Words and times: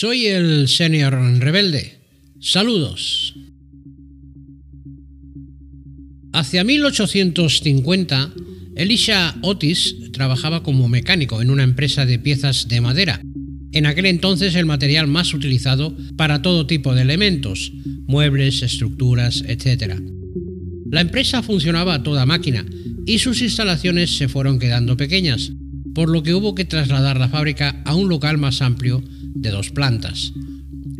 Soy 0.00 0.28
el 0.28 0.66
senior 0.66 1.12
rebelde. 1.40 1.98
Saludos. 2.40 3.34
Hacia 6.32 6.64
1850, 6.64 8.32
Elisha 8.76 9.36
Otis 9.42 9.94
trabajaba 10.14 10.62
como 10.62 10.88
mecánico 10.88 11.42
en 11.42 11.50
una 11.50 11.64
empresa 11.64 12.06
de 12.06 12.18
piezas 12.18 12.66
de 12.68 12.80
madera. 12.80 13.20
En 13.72 13.84
aquel 13.84 14.06
entonces 14.06 14.54
el 14.54 14.64
material 14.64 15.06
más 15.06 15.34
utilizado 15.34 15.94
para 16.16 16.40
todo 16.40 16.66
tipo 16.66 16.94
de 16.94 17.02
elementos, 17.02 17.70
muebles, 18.06 18.62
estructuras, 18.62 19.44
etc. 19.46 20.00
La 20.90 21.02
empresa 21.02 21.42
funcionaba 21.42 21.92
a 21.92 22.02
toda 22.02 22.24
máquina 22.24 22.64
y 23.04 23.18
sus 23.18 23.42
instalaciones 23.42 24.16
se 24.16 24.28
fueron 24.28 24.58
quedando 24.58 24.96
pequeñas, 24.96 25.52
por 25.94 26.08
lo 26.08 26.22
que 26.22 26.32
hubo 26.32 26.54
que 26.54 26.64
trasladar 26.64 27.20
la 27.20 27.28
fábrica 27.28 27.82
a 27.84 27.94
un 27.94 28.08
local 28.08 28.38
más 28.38 28.62
amplio 28.62 29.04
de 29.34 29.50
dos 29.50 29.70
plantas. 29.70 30.32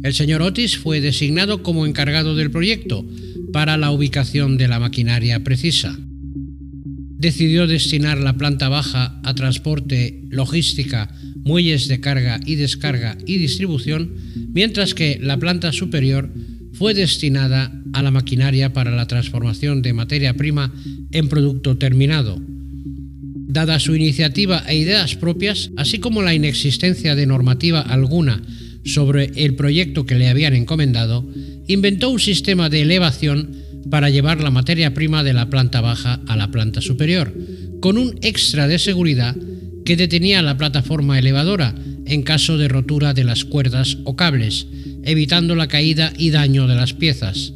El 0.02 0.14
señor 0.14 0.42
Otis 0.42 0.78
fue 0.78 1.00
designado 1.00 1.62
como 1.62 1.86
encargado 1.86 2.34
del 2.34 2.50
proyecto 2.50 3.06
para 3.52 3.76
la 3.76 3.90
ubicación 3.90 4.56
de 4.56 4.68
la 4.68 4.78
maquinaria 4.78 5.42
precisa. 5.44 5.98
Decidió 7.18 7.66
destinar 7.66 8.18
la 8.18 8.36
planta 8.38 8.68
baja 8.68 9.20
a 9.24 9.34
transporte, 9.34 10.22
logística, 10.30 11.14
muelles 11.44 11.88
de 11.88 12.00
carga 12.00 12.40
y 12.46 12.54
descarga 12.54 13.18
y 13.26 13.36
distribución, 13.36 14.14
mientras 14.52 14.94
que 14.94 15.18
la 15.20 15.38
planta 15.38 15.72
superior 15.72 16.32
fue 16.72 16.94
destinada 16.94 17.72
a 17.92 18.02
la 18.02 18.10
maquinaria 18.10 18.72
para 18.72 18.90
la 18.90 19.06
transformación 19.06 19.82
de 19.82 19.92
materia 19.92 20.34
prima 20.34 20.72
en 21.12 21.28
producto 21.28 21.76
terminado. 21.76 22.40
Dada 23.50 23.80
su 23.80 23.96
iniciativa 23.96 24.62
e 24.68 24.78
ideas 24.78 25.16
propias, 25.16 25.70
así 25.76 25.98
como 25.98 26.22
la 26.22 26.34
inexistencia 26.34 27.16
de 27.16 27.26
normativa 27.26 27.80
alguna 27.80 28.40
sobre 28.84 29.32
el 29.34 29.56
proyecto 29.56 30.06
que 30.06 30.14
le 30.14 30.28
habían 30.28 30.54
encomendado, 30.54 31.26
inventó 31.66 32.10
un 32.10 32.20
sistema 32.20 32.70
de 32.70 32.82
elevación 32.82 33.56
para 33.90 34.08
llevar 34.08 34.40
la 34.40 34.52
materia 34.52 34.94
prima 34.94 35.24
de 35.24 35.32
la 35.32 35.50
planta 35.50 35.80
baja 35.80 36.20
a 36.28 36.36
la 36.36 36.52
planta 36.52 36.80
superior, 36.80 37.34
con 37.80 37.98
un 37.98 38.20
extra 38.22 38.68
de 38.68 38.78
seguridad 38.78 39.36
que 39.84 39.96
detenía 39.96 40.42
la 40.42 40.56
plataforma 40.56 41.18
elevadora 41.18 41.74
en 42.06 42.22
caso 42.22 42.56
de 42.56 42.68
rotura 42.68 43.14
de 43.14 43.24
las 43.24 43.44
cuerdas 43.44 43.98
o 44.04 44.14
cables, 44.14 44.68
evitando 45.02 45.56
la 45.56 45.66
caída 45.66 46.12
y 46.16 46.30
daño 46.30 46.68
de 46.68 46.76
las 46.76 46.94
piezas. 46.94 47.52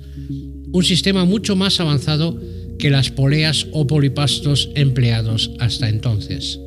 Un 0.73 0.83
sistema 0.83 1.25
mucho 1.25 1.55
más 1.55 1.79
avanzado 1.79 2.41
que 2.79 2.91
las 2.91 3.11
poleas 3.11 3.67
o 3.73 3.87
polipastos 3.87 4.71
empleados 4.75 5.51
hasta 5.59 5.89
entonces. 5.89 6.61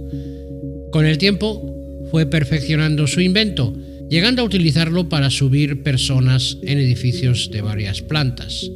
Con 0.91 1.05
el 1.05 1.17
tiempo 1.17 2.07
fue 2.11 2.25
perfeccionando 2.25 3.07
su 3.07 3.21
invento, 3.21 3.73
llegando 4.09 4.41
a 4.41 4.45
utilizarlo 4.45 5.09
para 5.09 5.29
subir 5.29 5.83
personas 5.83 6.57
en 6.63 6.79
edificios 6.79 7.49
de 7.51 7.61
varias 7.61 8.01
plantas. 8.01 8.69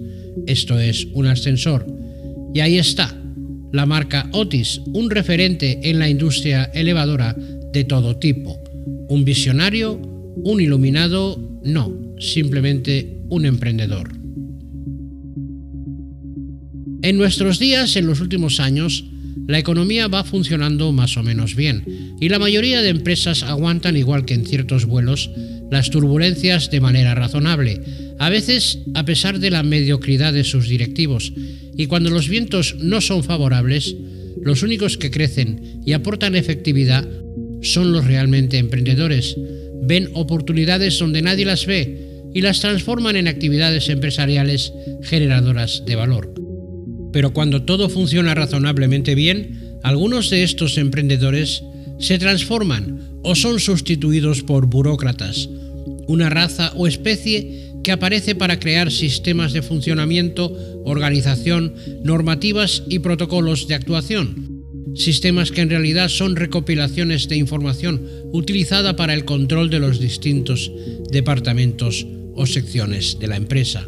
Esto 0.45 0.79
es 0.79 1.07
un 1.13 1.27
ascensor. 1.27 1.85
Y 2.53 2.59
ahí 2.59 2.77
está, 2.77 3.17
la 3.71 3.85
marca 3.85 4.29
Otis, 4.33 4.81
un 4.93 5.09
referente 5.09 5.79
en 5.89 5.99
la 5.99 6.09
industria 6.09 6.65
elevadora 6.73 7.35
de 7.71 7.83
todo 7.85 8.17
tipo. 8.17 8.61
Un 9.07 9.23
visionario, 9.23 9.93
un 10.35 10.59
iluminado, 10.59 11.39
no, 11.63 12.15
simplemente 12.19 13.21
un 13.29 13.45
emprendedor. 13.45 14.20
En 17.03 17.17
nuestros 17.17 17.57
días, 17.57 17.95
en 17.95 18.05
los 18.05 18.21
últimos 18.21 18.59
años, 18.59 19.05
la 19.47 19.57
economía 19.57 20.07
va 20.07 20.23
funcionando 20.23 20.91
más 20.91 21.17
o 21.17 21.23
menos 21.23 21.55
bien 21.55 22.15
y 22.19 22.29
la 22.29 22.37
mayoría 22.37 22.81
de 22.81 22.89
empresas 22.89 23.41
aguantan, 23.41 23.97
igual 23.97 24.25
que 24.25 24.35
en 24.35 24.45
ciertos 24.45 24.85
vuelos, 24.85 25.31
las 25.71 25.89
turbulencias 25.89 26.69
de 26.69 26.79
manera 26.79 27.15
razonable, 27.15 27.81
a 28.19 28.29
veces 28.29 28.79
a 28.93 29.03
pesar 29.03 29.39
de 29.39 29.49
la 29.49 29.63
mediocridad 29.63 30.31
de 30.31 30.43
sus 30.43 30.67
directivos, 30.67 31.33
y 31.75 31.87
cuando 31.87 32.11
los 32.11 32.29
vientos 32.29 32.75
no 32.79 33.01
son 33.01 33.23
favorables, 33.23 33.95
los 34.43 34.61
únicos 34.61 34.97
que 34.97 35.09
crecen 35.09 35.81
y 35.85 35.93
aportan 35.93 36.35
efectividad 36.35 37.07
son 37.61 37.91
los 37.93 38.05
realmente 38.05 38.57
emprendedores. 38.57 39.35
Ven 39.83 40.09
oportunidades 40.13 40.99
donde 40.99 41.21
nadie 41.21 41.45
las 41.45 41.65
ve 41.65 42.29
y 42.33 42.41
las 42.41 42.59
transforman 42.59 43.15
en 43.15 43.27
actividades 43.27 43.89
empresariales 43.89 44.71
generadoras 45.03 45.83
de 45.85 45.95
valor. 45.95 46.40
Pero 47.11 47.33
cuando 47.33 47.63
todo 47.63 47.89
funciona 47.89 48.33
razonablemente 48.35 49.15
bien, 49.15 49.77
algunos 49.83 50.29
de 50.29 50.43
estos 50.43 50.77
emprendedores 50.77 51.63
se 51.99 52.17
transforman 52.17 52.99
o 53.23 53.35
son 53.35 53.59
sustituidos 53.59 54.41
por 54.41 54.65
burócratas, 54.65 55.49
una 56.07 56.29
raza 56.29 56.71
o 56.75 56.87
especie 56.87 57.71
que 57.83 57.91
aparece 57.91 58.35
para 58.35 58.59
crear 58.59 58.91
sistemas 58.91 59.53
de 59.53 59.61
funcionamiento, 59.61 60.51
organización, 60.85 61.73
normativas 62.03 62.83
y 62.89 62.99
protocolos 62.99 63.67
de 63.67 63.75
actuación. 63.75 64.61
Sistemas 64.95 65.51
que 65.51 65.61
en 65.61 65.69
realidad 65.69 66.09
son 66.09 66.35
recopilaciones 66.35 67.27
de 67.29 67.37
información 67.37 68.01
utilizada 68.33 68.95
para 68.95 69.13
el 69.13 69.25
control 69.25 69.69
de 69.69 69.79
los 69.79 69.99
distintos 69.99 70.71
departamentos 71.11 72.05
o 72.35 72.45
secciones 72.45 73.17
de 73.19 73.27
la 73.27 73.37
empresa. 73.37 73.85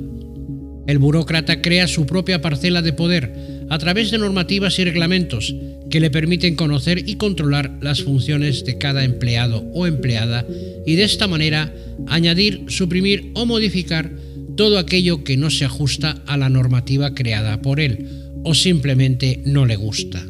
El 0.88 1.00
burócrata 1.00 1.62
crea 1.62 1.88
su 1.88 2.06
propia 2.06 2.42
parcela 2.42 2.82
de 2.82 2.94
poder 2.94 3.34
a 3.70 3.78
través 3.78 4.12
de 4.12 4.18
normativas 4.18 4.78
y 4.80 4.84
reglamentos 4.84 5.56
que 5.90 6.00
le 6.00 6.10
permiten 6.10 6.56
conocer 6.56 7.08
y 7.08 7.16
controlar 7.16 7.78
las 7.82 8.04
funciones 8.04 8.66
de 8.66 8.78
cada 8.78 9.04
empleado 9.04 9.64
o 9.74 9.88
empleada 9.88 10.46
y 10.86 10.96
de 10.96 11.04
esta 11.04 11.28
manera 11.28 11.74
añadir, 12.08 12.66
suprimir 12.68 13.32
o 13.36 13.46
modificar 13.46 14.12
todo 14.56 14.78
aquello 14.78 15.24
que 15.24 15.38
no 15.38 15.50
se 15.50 15.66
ajusta 15.66 16.22
a 16.26 16.38
la 16.38 16.50
normativa 16.50 17.14
creada 17.14 17.62
por 17.62 17.80
él 17.80 18.08
o 18.44 18.54
simplemente 18.54 19.42
no 19.46 19.66
le 19.66 19.76
gusta. 19.76 20.26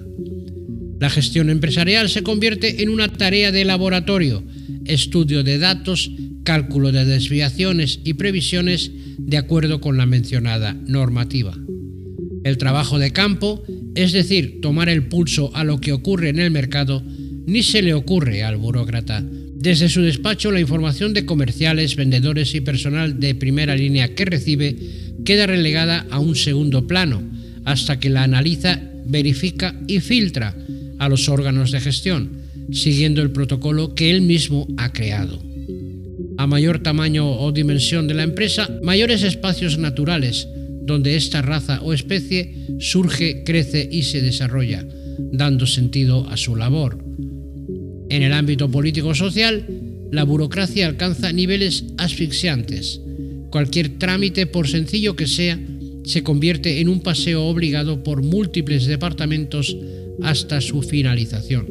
La 1.00 1.10
gestión 1.10 1.50
empresarial 1.50 2.10
se 2.10 2.24
convierte 2.24 2.82
en 2.82 2.90
una 2.90 3.10
tarea 3.10 3.52
de 3.52 3.66
laboratorio, 3.66 4.44
estudio 4.86 5.44
de 5.44 5.58
datos, 5.58 6.10
cálculo 6.44 6.92
de 6.92 7.06
desviaciones 7.06 8.00
y 8.04 8.14
previsiones 8.14 8.92
de 9.18 9.38
acuerdo 9.38 9.82
con 9.82 9.98
la 9.98 10.06
mencionada 10.06 10.74
normativa. 10.74 11.58
El 12.44 12.58
trabajo 12.58 13.00
de 13.00 13.12
campo, 13.12 13.64
es 13.96 14.12
decir, 14.12 14.60
tomar 14.62 14.90
el 14.90 15.08
pulso 15.08 15.56
a 15.56 15.64
lo 15.64 15.80
que 15.80 15.94
ocurre 15.94 16.30
en 16.30 16.40
el 16.40 16.52
mercado, 16.52 17.02
ni 17.46 17.64
se 17.64 17.82
le 17.82 17.94
ocurre 17.94 18.44
al 18.44 18.58
burócrata. 18.58 19.24
Desde 19.56 19.88
su 19.88 20.02
despacho 20.02 20.52
la 20.52 20.60
información 20.60 21.14
de 21.14 21.26
comerciales, 21.26 21.96
vendedores 21.96 22.54
y 22.54 22.62
personal 22.62 23.20
de 23.20 23.36
primera 23.36 23.76
línea 23.76 24.14
que 24.14 24.26
recibe 24.26 24.76
queda 25.24 25.48
relegada 25.48 26.06
a 26.10 26.20
un 26.20 26.36
segundo 26.36 26.86
plano, 26.86 27.24
hasta 27.64 28.00
que 28.00 28.10
la 28.10 28.24
analiza, 28.24 28.82
verifica 29.06 29.76
y 29.88 30.02
filtra 30.02 30.56
a 31.00 31.08
los 31.08 31.30
órganos 31.30 31.72
de 31.72 31.80
gestión, 31.80 32.44
siguiendo 32.72 33.22
el 33.22 33.32
protocolo 33.32 33.96
que 33.96 34.12
él 34.12 34.22
mismo 34.22 34.68
ha 34.78 34.92
creado. 34.92 35.53
A 36.44 36.46
mayor 36.46 36.84
tamaño 36.84 37.40
o 37.40 37.54
dimensión 37.54 38.06
de 38.06 38.16
la 38.16 38.24
empresa, 38.24 38.68
mayores 38.84 39.24
espacios 39.24 39.78
naturales 39.78 40.50
donde 40.82 41.16
esta 41.16 41.42
raza 41.42 41.80
o 41.82 41.94
especie 41.94 42.68
surge, 42.80 43.46
crece 43.46 43.88
y 43.90 44.04
se 44.04 44.22
desarrolla, 44.22 44.86
dando 45.32 45.66
sentido 45.66 46.28
a 46.28 46.36
su 46.36 46.58
labor. 46.58 47.02
En 48.10 48.24
el 48.24 48.34
ámbito 48.34 48.70
político-social, 48.70 49.66
la 50.12 50.26
burocracia 50.26 50.86
alcanza 50.86 51.32
niveles 51.32 51.86
asfixiantes. 51.98 53.00
Cualquier 53.50 53.98
trámite, 53.98 54.46
por 54.46 54.68
sencillo 54.68 55.16
que 55.16 55.28
sea, 55.28 55.58
se 56.04 56.24
convierte 56.24 56.82
en 56.82 56.90
un 56.90 57.00
paseo 57.00 57.46
obligado 57.46 58.04
por 58.04 58.22
múltiples 58.22 58.86
departamentos 58.86 59.78
hasta 60.22 60.60
su 60.60 60.82
finalización. 60.82 61.68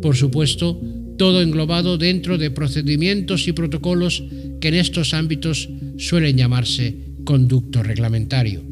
Por 0.00 0.14
supuesto, 0.14 0.80
todo 1.16 1.42
englobado 1.42 1.98
dentro 1.98 2.38
de 2.38 2.50
procedimientos 2.50 3.48
y 3.48 3.52
protocolos 3.52 4.24
que 4.60 4.68
en 4.68 4.74
estos 4.74 5.14
ámbitos 5.14 5.68
suelen 5.98 6.36
llamarse 6.36 6.96
conducto 7.24 7.82
reglamentario, 7.82 8.62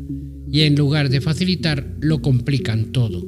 y 0.51 0.63
en 0.63 0.77
lugar 0.77 1.09
de 1.09 1.21
facilitar 1.21 1.97
lo 2.01 2.23
complican 2.23 2.93
todo. 2.93 3.27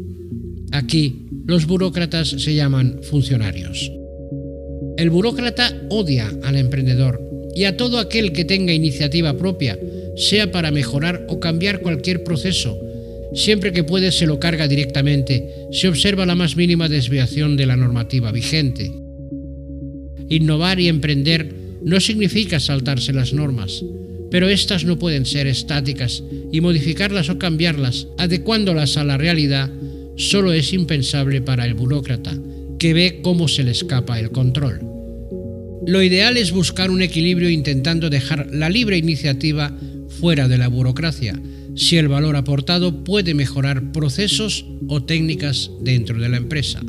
Aquí 0.73 1.27
los 1.47 1.67
burócratas 1.67 2.29
se 2.29 2.55
llaman 2.55 3.01
funcionarios. 3.03 3.91
El 4.97 5.11
burócrata 5.11 5.75
odia 5.91 6.31
al 6.43 6.57
emprendedor 6.57 7.21
y 7.55 7.65
a 7.65 7.77
todo 7.77 7.99
aquel 7.99 8.33
que 8.33 8.45
tenga 8.45 8.73
iniciativa 8.73 9.37
propia, 9.37 9.79
sea 10.17 10.51
para 10.51 10.71
mejorar 10.71 11.27
o 11.29 11.41
cambiar 11.41 11.81
cualquier 11.81 12.25
proceso. 12.25 12.79
Siempre 13.35 13.73
que 13.73 13.85
puede 13.85 14.13
se 14.13 14.27
lo 14.27 14.39
carga 14.39 14.69
directamente, 14.69 15.69
se 15.73 15.89
observa 15.89 16.27
la 16.27 16.35
más 16.35 16.57
mínima 16.57 16.89
desviación 16.89 17.57
de 17.57 17.67
la 17.67 17.77
normativa 17.77 18.33
vigente. 18.33 19.06
Innovar 20.29 20.81
y 20.81 20.89
emprender 20.89 21.55
no 21.83 22.01
significa 22.01 22.59
saltarse 22.59 23.13
las 23.13 23.33
normas, 23.33 23.85
pero 24.31 24.49
éstas 24.49 24.85
no 24.85 24.99
pueden 24.99 25.25
ser 25.25 25.47
estáticas 25.47 26.23
y 26.53 26.61
modificarlas 26.61 27.31
o 27.31 27.39
cambiarlas, 27.39 28.09
adecuándolas 28.19 28.97
a 28.97 29.05
la 29.05 29.17
realidad, 29.17 29.71
solo 30.17 30.53
es 30.53 30.73
impensable 30.73 31.41
para 31.43 31.65
el 31.65 31.75
burócrata, 31.75 32.37
que 32.79 32.93
ve 32.95 33.21
cómo 33.23 33.49
se 33.49 33.63
le 33.63 33.71
escapa 33.71 34.19
el 34.19 34.31
control. 34.31 34.81
Lo 35.87 36.03
ideal 36.03 36.37
es 36.37 36.51
buscar 36.51 36.91
un 36.91 37.03
equilibrio 37.03 37.49
intentando 37.49 38.11
dejar 38.11 38.49
la 38.53 38.69
libre 38.69 38.97
iniciativa 38.97 39.73
fuera 40.09 40.49
de 40.49 40.59
la 40.59 40.69
burocracia, 40.69 41.41
si 41.77 41.97
el 41.97 42.09
valor 42.09 42.37
aportado 42.37 43.05
puede 43.05 43.35
mejorar 43.35 43.93
procesos 43.93 44.67
o 44.89 45.05
técnicas 45.05 45.71
dentro 45.83 46.19
de 46.19 46.29
la 46.29 46.39
empresa. 46.39 46.83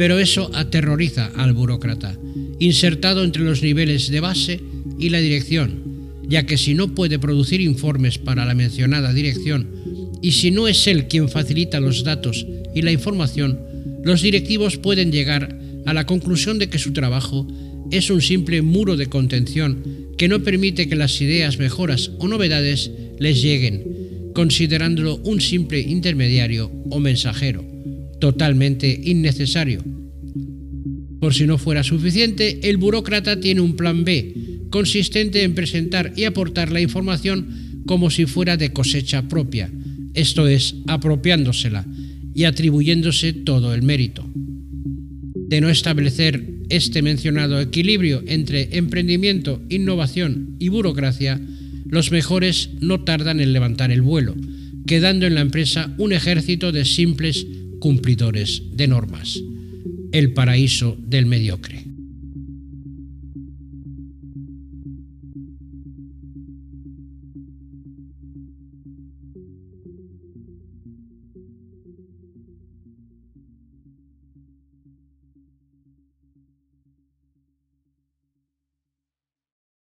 Pero 0.00 0.18
eso 0.18 0.50
aterroriza 0.54 1.30
al 1.36 1.52
burócrata, 1.52 2.18
insertado 2.58 3.22
entre 3.22 3.42
los 3.42 3.62
niveles 3.62 4.08
de 4.08 4.20
base 4.20 4.58
y 4.98 5.10
la 5.10 5.18
dirección, 5.20 5.82
ya 6.26 6.46
que 6.46 6.56
si 6.56 6.72
no 6.72 6.94
puede 6.94 7.18
producir 7.18 7.60
informes 7.60 8.16
para 8.16 8.46
la 8.46 8.54
mencionada 8.54 9.12
dirección 9.12 9.68
y 10.22 10.32
si 10.32 10.52
no 10.52 10.68
es 10.68 10.86
él 10.86 11.06
quien 11.06 11.28
facilita 11.28 11.80
los 11.80 12.02
datos 12.02 12.46
y 12.74 12.80
la 12.80 12.92
información, 12.92 13.60
los 14.02 14.22
directivos 14.22 14.78
pueden 14.78 15.12
llegar 15.12 15.60
a 15.84 15.92
la 15.92 16.06
conclusión 16.06 16.58
de 16.58 16.70
que 16.70 16.78
su 16.78 16.94
trabajo 16.94 17.46
es 17.90 18.08
un 18.08 18.22
simple 18.22 18.62
muro 18.62 18.96
de 18.96 19.08
contención 19.08 19.84
que 20.16 20.28
no 20.28 20.42
permite 20.42 20.88
que 20.88 20.96
las 20.96 21.20
ideas, 21.20 21.58
mejoras 21.58 22.10
o 22.18 22.26
novedades 22.26 22.90
les 23.18 23.42
lleguen, 23.42 24.32
considerándolo 24.32 25.16
un 25.24 25.42
simple 25.42 25.78
intermediario 25.78 26.72
o 26.88 27.00
mensajero, 27.00 27.69
totalmente 28.20 29.00
innecesario. 29.04 29.82
Por 31.20 31.34
si 31.34 31.46
no 31.46 31.58
fuera 31.58 31.82
suficiente, 31.82 32.70
el 32.70 32.76
burócrata 32.76 33.40
tiene 33.40 33.60
un 33.60 33.76
plan 33.76 34.04
B, 34.04 34.68
consistente 34.70 35.42
en 35.42 35.54
presentar 35.54 36.12
y 36.16 36.24
aportar 36.24 36.70
la 36.70 36.80
información 36.80 37.82
como 37.86 38.10
si 38.10 38.26
fuera 38.26 38.56
de 38.56 38.72
cosecha 38.72 39.28
propia, 39.28 39.70
esto 40.14 40.48
es, 40.48 40.76
apropiándosela 40.86 41.86
y 42.34 42.44
atribuyéndose 42.44 43.32
todo 43.32 43.74
el 43.74 43.82
mérito. 43.82 44.28
De 45.34 45.60
no 45.60 45.68
establecer 45.68 46.44
este 46.68 47.02
mencionado 47.02 47.60
equilibrio 47.60 48.22
entre 48.26 48.76
emprendimiento, 48.76 49.60
innovación 49.68 50.56
y 50.58 50.68
burocracia, 50.68 51.40
los 51.86 52.12
mejores 52.12 52.70
no 52.80 53.02
tardan 53.02 53.40
en 53.40 53.52
levantar 53.52 53.90
el 53.90 54.02
vuelo, 54.02 54.36
quedando 54.86 55.26
en 55.26 55.34
la 55.34 55.40
empresa 55.40 55.92
un 55.98 56.12
ejército 56.12 56.70
de 56.72 56.84
simples 56.84 57.46
cumplidores 57.80 58.62
de 58.72 58.86
normas. 58.86 59.40
El 60.12 60.32
paraíso 60.32 60.96
del 61.00 61.26
mediocre. 61.26 61.89